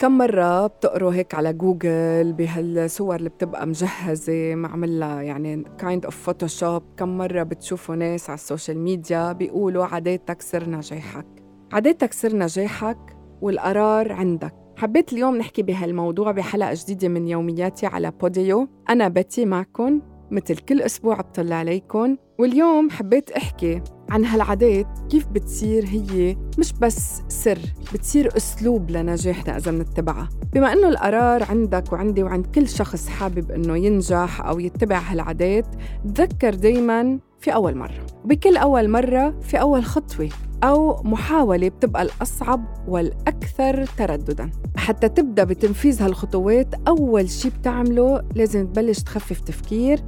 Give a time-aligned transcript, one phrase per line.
[0.00, 6.82] كم مرة بتقروا هيك على جوجل بهالصور اللي بتبقى مجهزة معملها يعني kind of Photoshop
[6.96, 11.26] كم مرة بتشوفوا ناس على ال social media بيقولوا عاداتك سر نجاحك؟
[11.72, 14.54] عاداتك سر نجاحك والقرار عندك.
[14.76, 20.82] حبيت اليوم نحكي بهالموضوع بحلقة جديدة من يومياتي على بوديو أنا بتي معكم مثل كل
[20.82, 27.58] أسبوع بطلع عليكم واليوم حبيت أحكي عن هالعادات كيف بتصير هي مش بس سر
[27.94, 30.28] بتصير أسلوب لنجاحنا إذا منتبعها.
[30.52, 35.66] بما أنه القرار عندك وعندي وعند كل شخص حابب أنه ينجح أو يتبع هالعادات
[36.14, 38.06] تذكر دايماً في أول مرة.
[38.24, 40.28] وبكل أول مرة في أول خطوة
[40.64, 44.50] أو محاولة بتبقى الأصعب والأكثر تردداً.
[44.76, 50.00] حتى تبدأ بتنفيذ هالخطوات أول شي بتعمله لازم تبلش تخفف تفكير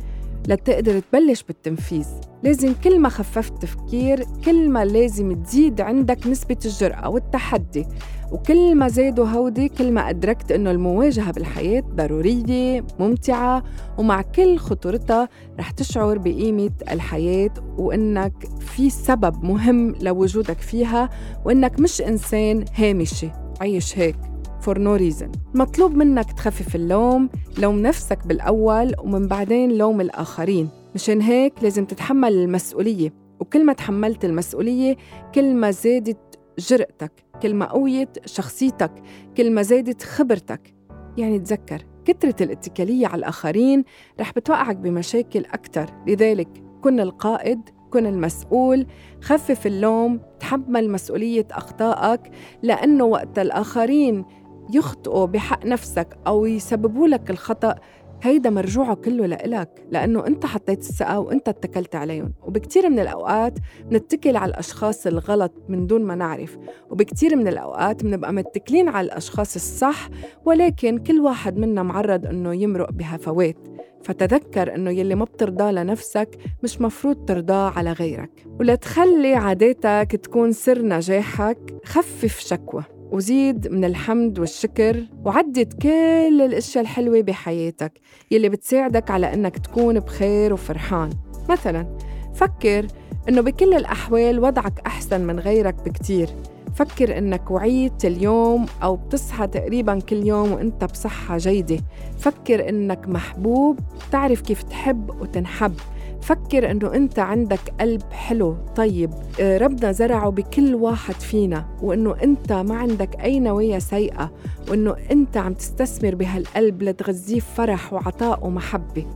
[0.48, 2.06] لتقدر تبلش بالتنفيذ.
[2.42, 7.87] لازم كل ما خففت تفكير كل ما لازم تزيد عندك نسبة الجرأة والتحدي.
[8.32, 13.62] وكل ما زادوا هودي كل ما أدركت إنه المواجهة بالحياة ضرورية ممتعة
[13.99, 21.10] ومع كل خطورتها رح تشعر بقيمة الحياة وإنك في سبب مهم لوجودك فيها
[21.45, 23.29] وإنك مش إنسان هامشي.
[23.60, 24.16] عيش هيك.
[24.65, 25.29] For no reason.
[25.55, 30.68] مطلوب منك تخفف اللوم لوم نفسك بالأول ومن بعدين لوم الآخرين.
[30.95, 33.13] مشان هيك لازم تتحمل المسؤولية.
[33.40, 34.96] وكل ما تحملت المسؤولية
[35.35, 38.93] كل ما زادت جرأتك كل ما قويت شخصيتك
[39.37, 40.74] كل ما زادت خبرتك.
[41.16, 43.85] يعني تذكر كثرة الاتكالية على الآخرين
[44.21, 46.49] رح بتوقعك بمشاكل أكثر لذلك
[46.83, 48.87] كن القائد كن المسؤول
[49.23, 52.21] خفف اللوم تحمل مسؤولية أخطائك
[52.63, 54.24] لأنه وقت الآخرين
[54.73, 57.74] يخطئوا بحق نفسك أو يسببوا لك الخطأ
[58.23, 62.32] هيدا مرجوعه كله لإلك لأنه أنت حطيت الثقة وأنت اتكلت عليهم.
[62.42, 63.59] وبكتير من الأوقات
[63.93, 66.59] نتكل على الأشخاص الغلط من دون ما نعرف.
[66.91, 70.09] وبكتير من الأوقات بنبقى متكلين على الأشخاص الصح
[70.44, 73.56] ولكن كل واحد منا معرض أنه يمرق بهفوات
[74.05, 78.47] فتذكر أنه يلي ما بترضاه لنفسك مش مفروض ترضاه على غيرك.
[78.61, 82.82] ولتخلي عاداتك تكون سر نجاحك خفف شكوى.
[83.12, 87.93] وزيد من الحمد والشكر وعدد كل الأشياء الحلوة بحياتك
[88.31, 91.11] يلي بتساعدك على إنك تكون بخير وفرحان.
[91.50, 91.99] مثلا
[92.34, 92.87] فكر
[93.28, 96.28] إنه بكل الأحوال وضعك أحسن من غيرك بكتير.
[96.75, 101.79] فكر إنك وعيت اليوم أو بتصحى تقريبا كل يوم وإنت بصحة جيدة.
[102.19, 103.79] فكر إنك محبوب
[104.12, 105.75] تعرف كيف تحب وتنحب.
[106.22, 108.56] فكر إنه أنت عندك قلب حلو.
[108.77, 109.10] طيب
[109.41, 114.32] آه، ربنا زرعه بكل واحد فينا وإنه أنت ما عندك أي نوايا سيئة
[114.71, 119.06] وإنه أنت عم تستثمر بهالقلب لتغذيه فرح وعطاء ومحبة.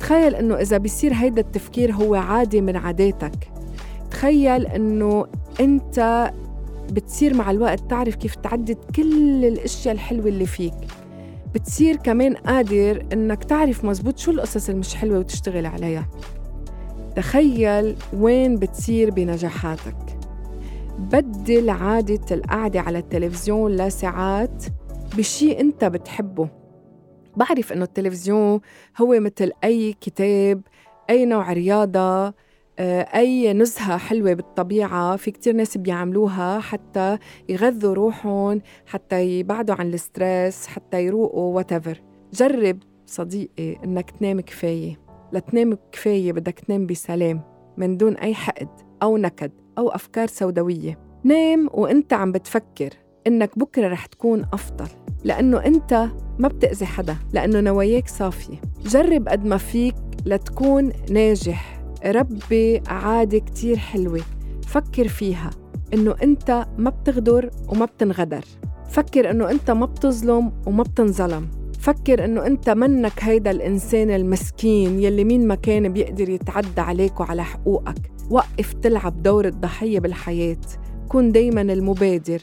[0.00, 3.50] تخيل إنه إذا بيصير هيدا التفكير هو عادي من عاداتك.
[4.10, 5.26] تخيل إنه
[5.60, 6.30] أنت
[6.92, 10.74] بتصير مع الوقت تعرف كيف تعدد كل الأشياء الحلوة اللي فيك.
[11.54, 16.08] بتصير كمان قادر إنك تعرف مزبوط شو القصص المش حلوة وتشتغل عليها.
[17.16, 19.96] تخيل وين بتصير بنجاحاتك.
[20.98, 24.64] بدل عادة القعدة على التلفزيون لساعات
[25.16, 26.48] بشي أنت بتحبه.
[27.36, 28.60] بعرف إنه التلفزيون
[29.00, 30.60] هو مثل أي كتاب
[31.10, 32.34] أي نوع رياضة
[32.78, 37.18] أي نزهة حلوة بالطبيعة في كتير ناس بيعملوها حتى
[37.48, 41.96] يغذوا روحهم حتى يبعدوا عن الستريس حتى يروقوا whatever.
[42.32, 45.00] جرب صديقي إنك تنام كفاية.
[45.32, 47.40] لتنام كفاية بدك تنام بسلام
[47.76, 48.68] من دون أي حقد
[49.02, 50.98] أو نكد أو أفكار سوداوية.
[51.24, 52.90] نام وإنت عم بتفكر
[53.26, 54.88] إنك بكرة رح تكون أفضل
[55.24, 56.08] لأنه أنت
[56.38, 58.60] ما بتأذي حدا لأنه نواياك صافية.
[58.84, 59.94] جرب قد ما فيك
[60.26, 61.73] لتكون ناجح.
[62.06, 64.20] ربي عادة كتير حلوة.
[64.66, 65.50] فكر فيها.
[65.94, 68.44] إنه أنت ما بتغدر وما بتنغدر.
[68.88, 71.48] فكر إنه أنت ما بتظلم وما بتنظلم.
[71.80, 77.44] فكر إنه أنت منك هيدا الإنسان المسكين يلي مين ما كان بيقدر يتعدى عليك وعلى
[77.44, 78.10] حقوقك.
[78.30, 80.56] وقف تلعب دور الضحية بالحياة.
[81.08, 82.40] كون دايما المبادر.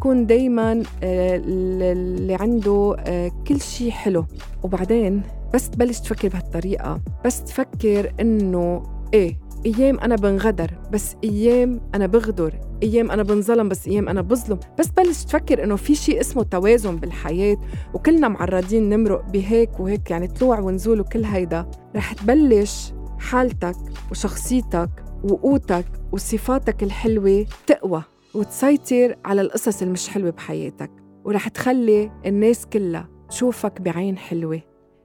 [0.00, 4.24] كون دايما آه، اللي عنده آه، كل شيء حلو.
[4.62, 5.22] وبعدين
[5.54, 7.00] بس تبلش تفكر بهالطريقة.
[7.24, 8.82] بس تفكر إنه
[9.14, 12.54] إيه أيام أنا بنغدر بس أيام أنا بغدر.
[12.82, 14.58] أيام أنا بنظلم بس أيام أنا بظلم.
[14.78, 17.56] بس بلش تفكر إنه في شيء اسمه توازن بالحياة
[17.94, 21.70] وكلنا معرضين نمرق بهيك وهيك يعني طلوع ونزول وكل هيدا.
[21.96, 23.76] رح تبلش حالتك
[24.10, 24.90] وشخصيتك
[25.24, 28.02] وقوتك وصفاتك الحلوة تقوى
[28.34, 30.90] وتسيطر على القصص المش حلوة بحياتك.
[31.24, 34.60] ورح تخلي الناس كلها تشوفك بعين حلوة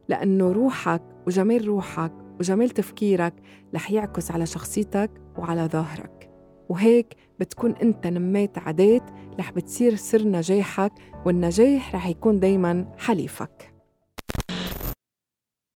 [0.09, 3.33] لأنه روحك وجمال روحك وجمال تفكيرك
[3.75, 6.29] رح يعكس على شخصيتك وعلى ظاهرك.
[6.69, 9.03] وهيك بتكون أنت نميت عادات
[9.39, 10.91] رح بتصير سر نجاحك
[11.25, 13.78] والنجاح رح يكون دايما حليفك.